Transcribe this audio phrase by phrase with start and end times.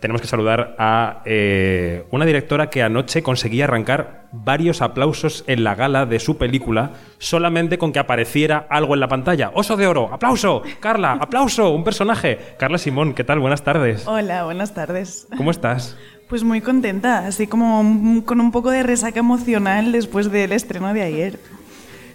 [0.00, 5.74] Tenemos que saludar a eh, una directora que anoche conseguía arrancar varios aplausos en la
[5.74, 9.50] gala de su película solamente con que apareciera algo en la pantalla.
[9.54, 12.38] Oso de oro, aplauso, Carla, aplauso, un personaje.
[12.58, 13.40] Carla Simón, ¿qué tal?
[13.40, 14.06] Buenas tardes.
[14.06, 15.26] Hola, buenas tardes.
[15.36, 15.96] ¿Cómo estás?
[16.28, 21.02] Pues muy contenta, así como con un poco de resaca emocional después del estreno de
[21.02, 21.40] ayer.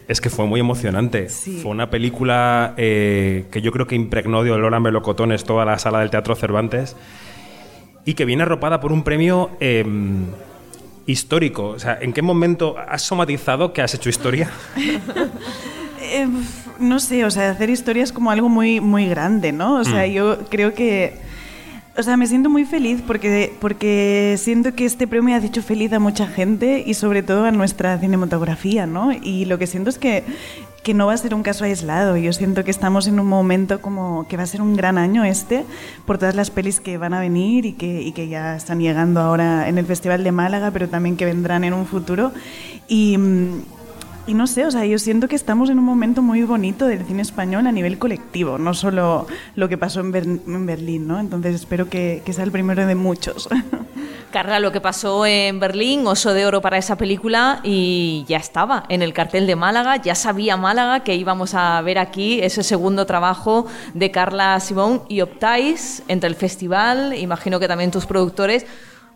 [0.08, 1.28] Es que fue muy emocionante.
[1.30, 5.80] Fue una película eh, que yo creo que impregnó de olor a melocotones toda la
[5.80, 6.96] sala del Teatro Cervantes
[8.06, 10.26] y que viene arropada por un premio em,
[11.06, 11.70] histórico.
[11.70, 14.50] O sea, ¿en qué momento has somatizado que has hecho historia?
[16.12, 16.44] Em,
[16.80, 19.80] no sé, o sea, hacer historia es como algo muy, muy grande, ¿no?
[19.80, 20.12] O sea, mm.
[20.12, 21.14] yo creo que...
[21.98, 25.94] O sea, me siento muy feliz porque, porque siento que este premio ha hecho feliz
[25.94, 29.12] a mucha gente y sobre todo a nuestra cinematografía, ¿no?
[29.12, 30.24] Y lo que siento es que
[30.84, 32.18] que no va a ser un caso aislado.
[32.18, 35.24] Yo siento que estamos en un momento como que va a ser un gran año
[35.24, 35.66] este,
[36.06, 39.22] por todas las pelis que van a venir y que, y que ya están llegando
[39.22, 42.34] ahora en el Festival de Málaga, pero también que vendrán en un futuro.
[42.88, 43.62] Y, mm,
[44.26, 47.06] y no sé, o sea, yo siento que estamos en un momento muy bonito del
[47.06, 50.12] cine español a nivel colectivo, no solo lo que pasó en,
[50.66, 51.20] Berlín, ¿no?
[51.20, 53.50] Entonces espero que, que sea el primero de muchos.
[54.34, 58.84] Carla, lo que pasó en Berlín, oso de oro para esa película y ya estaba
[58.90, 63.06] en el cartel de Málaga, ya sabía Málaga que íbamos a ver aquí ese segundo
[63.06, 68.66] trabajo de Carla Simón y optáis entre el festival, imagino que también tus productores,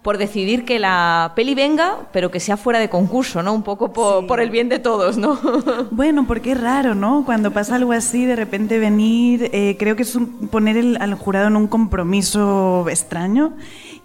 [0.08, 3.52] por decidir que la peli venga, pero que sea fuera de concurso, ¿no?
[3.52, 5.38] Un poco por, el bien de todos, ¿no?
[5.92, 7.26] Bueno, porque es raro, ¿no?
[7.26, 10.18] Cuando pasa algo así, de repente venir, eh, creo que es
[10.50, 13.52] poner al jurado en un compromiso extraño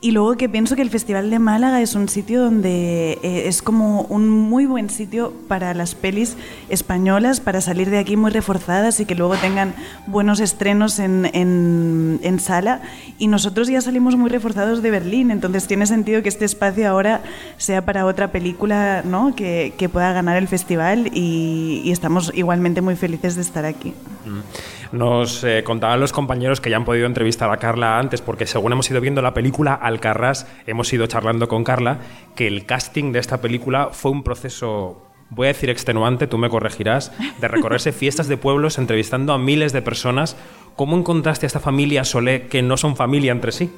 [0.03, 3.63] y luego que pienso que el Festival de Málaga es un sitio donde eh, es
[3.63, 6.37] como un muy buen sitio para las pelis
[6.69, 9.75] españolas, para salir de aquí muy reforzadas y que luego tengan
[10.09, 12.83] buenos estrenos en, en, sala.
[13.17, 17.23] Y nosotros ya salimos muy reforzados de Berlín, entonces tiene sentido que este espacio ahora
[17.57, 19.37] sea para otra película ¿no?
[19.37, 23.95] que, que pueda ganar el festival y, y, estamos igualmente muy felices de estar aquí.
[24.25, 24.97] Mm.
[24.97, 28.73] Nos eh, contaban los compañeros que ya han podido entrevistar a Carla antes, porque según
[28.73, 31.99] hemos ido viendo la película, Alcarrás, hemos ido charlando con Carla,
[32.35, 35.03] que el casting de esta película fue un proceso
[35.35, 39.73] voy a decir extenuante, tú me corregirás, de recorrerse fiestas de pueblos entrevistando a miles
[39.73, 40.37] de personas.
[40.77, 43.71] ¿Cómo encontraste a esta familia Solé que no son familia entre sí?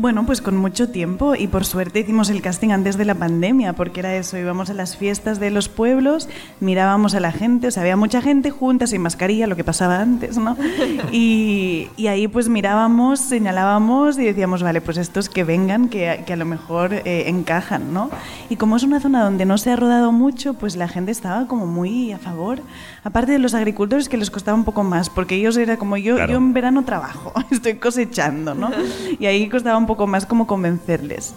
[0.00, 3.72] Bueno, pues con mucho tiempo y por suerte hicimos el casting antes de la pandemia,
[3.72, 6.28] porque era eso, íbamos a las fiestas de los pueblos,
[6.60, 9.98] mirábamos a la gente, o sea, había mucha gente junta, sin mascarilla, lo que pasaba
[10.00, 10.56] antes, ¿no?
[11.10, 16.44] Y, ahí pues mirábamos, señalábamos y decíamos, vale, pues estos que vengan, que, a lo
[16.44, 18.08] mejor eh, encajan, ¿no?
[18.48, 21.48] Y como es una zona donde no se ha rodado mucho, pues la gente estaba
[21.48, 22.60] como muy a favor.
[23.02, 26.24] Aparte de los agricultores que les costaba un poco más, porque ellos era como yo,
[26.24, 28.70] yo en verano trabajo, estoy cosechando, ¿no?
[29.18, 31.34] Y ahí costaba un poco más como convencerles.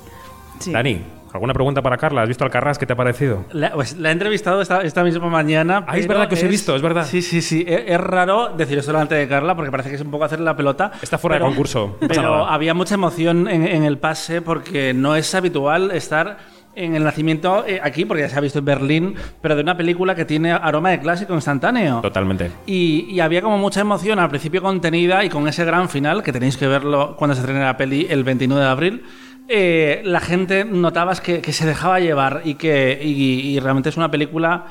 [0.67, 1.01] Dani,
[1.33, 2.23] ¿Alguna pregunta para Carla?
[2.23, 2.77] ¿Has visto al Carras?
[2.77, 3.45] ¿Qué te ha parecido?
[3.53, 5.85] La, pues, la he entrevistado esta, esta, misma mañana.
[5.87, 7.05] Ah, es verdad que os he visto, es verdad.
[7.05, 7.63] Sí, sí, sí.
[7.65, 10.57] Es, raro decir eso delante de Carla porque parece que es un poco hacer la
[10.57, 10.91] pelota.
[11.01, 11.95] Está fuera de concurso.
[12.05, 16.37] Pero había mucha emoción en, en, el pase porque no es habitual estar
[16.75, 19.75] en el nacimiento eh, aquí, porque ya se ha visto en Berlín, pero de una
[19.75, 22.01] película que tiene aroma de clásico instantáneo.
[22.01, 22.51] Totalmente.
[22.65, 26.57] Y, había como mucha emoción al principio contenida y con ese gran final, que tenéis
[26.57, 29.03] que verlo cuando se estrene la peli el 29 de abril.
[29.47, 34.65] Eh, la gente notabas que, se dejaba llevar y que y, realmente es una película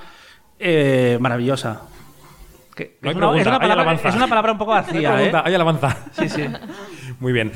[0.59, 1.83] eh, maravillosa.
[2.77, 5.17] es, una, es, una palabra, un poco vacía.
[5.17, 5.97] hay, hay alabanza.
[6.13, 6.45] Sí, sí.
[7.21, 7.53] Muy bien.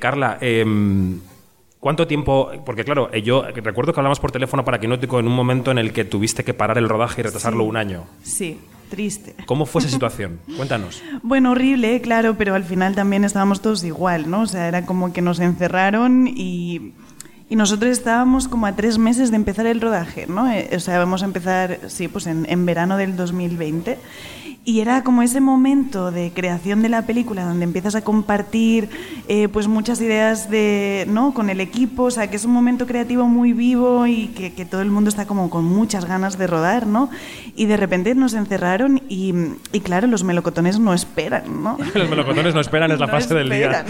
[0.00, 1.20] Carla, em,
[1.86, 2.50] ¿Cuánto tiempo?
[2.64, 5.78] Porque claro, eh, yo recuerdo que hablamos por teléfono para Quinótico en un momento en
[5.78, 8.06] el que tuviste que parar el rodaje y retrasarlo un año.
[8.24, 8.58] Sí,
[8.90, 9.36] triste.
[9.46, 10.40] ¿Cómo fue esa situación?
[10.56, 11.00] Cuéntanos.
[11.22, 14.40] Bueno, horrible, claro, pero al final también estábamos todos igual, ¿no?
[14.40, 16.92] O sea, era como que nos encerraron y,
[17.48, 20.50] y nosotros estábamos como a tres meses de empezar el rodaje, ¿no?
[20.50, 23.96] Eh, o sea, vamos a empezar, sí, pues en, en verano del 2020.
[24.68, 28.88] Y era como ese momento de creación de la película donde empiezas a compartir
[29.28, 31.32] eh, pues muchas ideas de, ¿no?
[31.34, 34.64] con el equipo, o sea, que es un momento creativo muy vivo y que, que,
[34.64, 37.10] todo el mundo está como con muchas ganas de rodar, ¿no?
[37.54, 39.32] Y de repente nos encerraron y,
[39.70, 41.78] y claro, los melocotones no esperan, ¿no?
[41.94, 43.84] los melocotones no esperan, es la fase del día.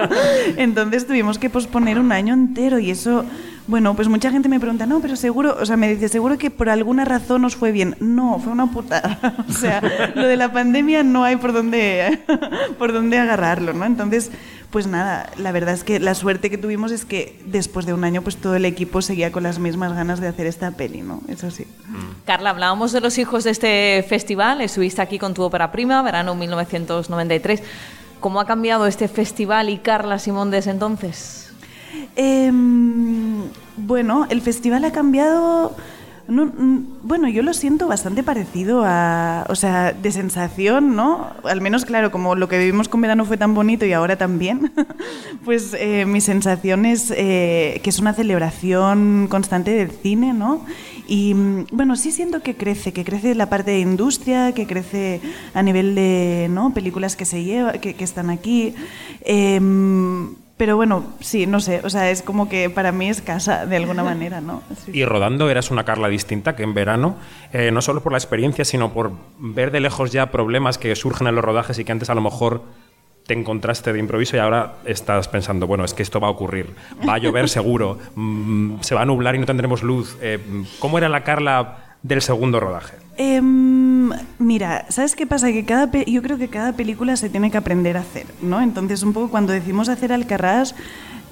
[0.56, 3.26] Entonces tuvimos que posponer un año entero y eso
[3.66, 6.50] bueno, pues mucha gente me pregunta, no, pero seguro, o sea, me dice, seguro que
[6.50, 7.96] por alguna razón nos fue bien.
[8.00, 9.18] No, fue una putada.
[9.48, 9.80] o sea,
[10.14, 12.20] lo de la pandemia no hay por dónde,
[12.78, 13.86] por dónde agarrarlo, ¿no?
[13.86, 14.30] Entonces,
[14.70, 18.04] pues nada, la verdad es que la suerte que tuvimos es que después de un
[18.04, 21.22] año, pues todo el equipo seguía con las mismas ganas de hacer esta peli, ¿no?
[21.28, 21.64] Eso sí.
[21.88, 22.26] Mm.
[22.26, 26.34] Carla, hablábamos de los hijos de este festival, estuviste aquí con tu ópera prima, verano
[26.34, 27.62] 1993.
[28.20, 31.53] ¿Cómo ha cambiado este festival y Carla Simón desde entonces?
[32.16, 33.44] Em,
[33.76, 35.74] bueno, el festival ha cambiado
[36.26, 36.50] no,
[37.02, 41.28] bueno, yo lo siento bastante parecido a, o sea, de sensación, ¿no?
[41.44, 44.72] Al menos, claro, como lo que vivimos con verano fue tan bonito y ahora también,
[45.44, 50.64] pues eh, mi sensación es eh, que es una celebración constante del cine, ¿no?
[51.06, 55.20] Y mm, bueno, sí siento que crece, que crece la parte de industria, que crece
[55.52, 56.72] a nivel de ¿no?
[56.72, 58.74] películas que se lleva, que, que están aquí.
[59.20, 59.60] Eh,
[60.56, 63.76] pero bueno, sí, no sé, o sea, es como que para mí es casa de
[63.76, 64.62] alguna manera, ¿no?
[64.92, 67.16] Y rodando eras una Carla distinta que en verano,
[67.52, 71.26] eh, no solo por la experiencia, sino por ver de lejos ya problemas que surgen
[71.26, 72.62] en los rodajes y que antes a lo mejor
[73.26, 76.74] te encontraste de improviso y ahora estás pensando, bueno, es que esto va a ocurrir,
[77.08, 80.16] va a llover seguro, mm, se va a nublar y no tendremos luz.
[80.20, 80.38] Eh,
[80.78, 82.96] ¿Cómo era la Carla del segundo rodaje?
[83.16, 85.50] Em, mira, ¿sabes qué pasa?
[85.50, 88.60] Que cada yo creo que cada película se tiene que aprender a hacer, ¿no?
[88.60, 90.74] Entonces, un poco cuando decimos hacer Alcarrás,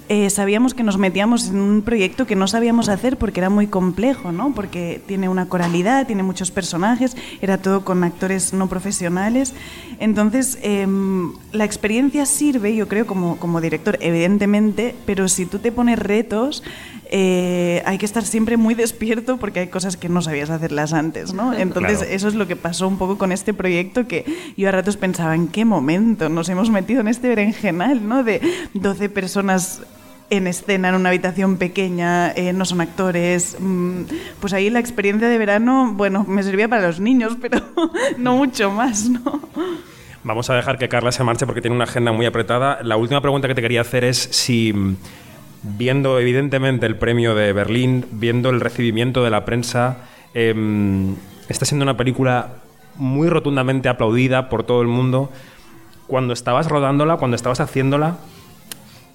[0.08, 3.66] eh, sabíamos que nos metíamos en un proyecto que no sabíamos hacer porque era muy
[3.66, 4.52] complejo, ¿no?
[4.52, 9.54] Porque tiene una coralidad, tiene muchos personajes, era todo con actores no profesionales.
[10.00, 15.70] Entonces, em, la experiencia sirve, yo creo, como, como director, evidentemente, pero si tú te
[15.72, 16.62] pones retos,
[17.14, 21.34] eh, hay que estar siempre muy despierto porque hay cosas que no sabías hacerlas antes,
[21.34, 21.52] ¿no?
[21.52, 24.24] Entonces, eso es lo que pasó un poco con este proyecto que
[24.56, 28.24] yo a ratos pensaba, ¿en qué momento nos hemos metido en este berenjenal, ¿no?
[28.24, 28.40] De
[28.72, 29.82] 12 personas
[30.30, 33.58] en escena, en una habitación pequeña, eh, no son actores.
[33.60, 34.04] Mm,
[34.40, 37.60] pues ahí la experiencia de verano, bueno, me servía para los niños, pero
[38.16, 39.50] no mucho más, ¿no?
[40.24, 42.78] Vamos a dejar que Carla se marche porque tiene una agenda muy apretada.
[42.82, 44.72] La última pregunta que te quería hacer es si
[45.62, 49.98] viendo evidentemente el premio de Berlín, viendo el recibimiento de la prensa,
[50.34, 51.14] em,
[51.48, 52.62] está siendo una película
[52.96, 55.30] muy rotundamente aplaudida por todo el mundo.
[56.06, 58.18] Cuando estabas rodándola, cuando estabas haciéndola,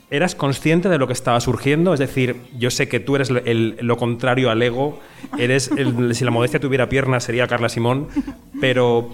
[0.09, 1.93] ¿eras consciente de lo que estaba surgiendo?
[1.93, 4.99] Es decir, yo sé que tú eres lo contrario al ego,
[5.37, 5.69] eres
[6.13, 8.07] si la modestia tuviera piernas sería Carla Simón,
[8.61, 9.09] pero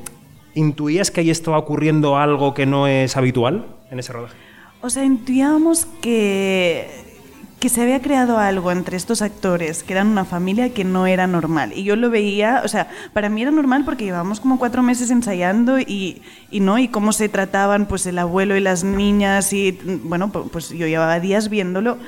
[0.54, 4.36] ¿intuías que ahí estaba ocurriendo algo que no es habitual en ese rodaje?
[4.82, 7.13] O sea, intuíamos que
[7.64, 11.28] que se había creado algo entre estos actores, que eran una familia que no era
[11.28, 11.72] normal.
[11.74, 15.10] Y yo lo veía, o sea, para mí era normal porque llevábamos como cuatro meses
[15.12, 16.22] ensayando y,
[16.52, 20.72] y no, y cómo se trataban pues el abuelo y las niñas y bueno, pues
[20.72, 22.00] yo llevaba días viéndolo,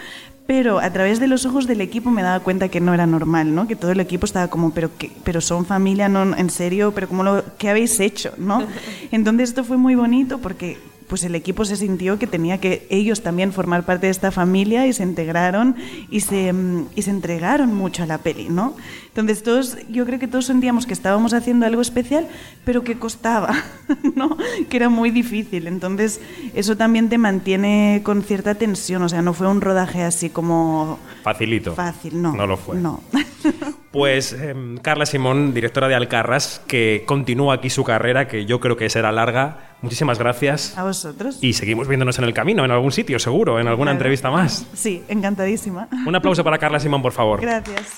[0.46, 3.56] pero a través de los ojos del equipo me daba cuenta que no era normal,
[3.56, 3.66] ¿no?
[3.66, 7.08] Que todo el equipo estaba como, pero que, pero son familia, no, en serio, pero
[7.08, 8.62] cómo lo, qué habéis hecho, ¿no?
[9.12, 13.22] Entonces esto fue muy bonito porque pues el equipo se sintió que tenía que ellos
[13.22, 15.76] también formar parte de esta familia y se integraron
[16.10, 18.76] y se, mm, y se entregaron mucho a la peli, ¿no?
[19.08, 22.28] Entonces todos, yo creo que todos sentíamos que estábamos haciendo algo especial,
[22.66, 23.56] pero que costaba,
[24.16, 24.38] ¿no?
[24.70, 25.68] Que era muy difícil.
[25.68, 26.20] Entonces
[26.54, 31.00] eso también te mantiene con cierta tensión, o sea, no fue un rodaje así como...
[31.24, 31.74] Facilito.
[31.76, 32.34] Fácil, no.
[32.34, 32.78] No lo fue.
[32.78, 33.02] No.
[33.96, 38.76] Pues em, Carla Simón, directora de Alcarras, que continúa aquí su carrera, que yo creo
[38.76, 39.78] que será larga.
[39.82, 40.78] Muchísimas gracias.
[40.78, 41.38] A vosotros.
[41.42, 44.68] Y seguimos viéndonos en el camino, en algún sitio, seguro, en alguna entrevista más.
[44.74, 45.88] Sí, encantadísima.
[46.06, 47.40] Un aplauso para Carla Simón, por favor.
[47.40, 47.96] Gracias.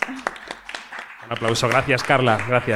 [1.26, 1.68] Un aplauso.
[1.68, 2.38] Gracias, Carla.
[2.48, 2.64] Gracias.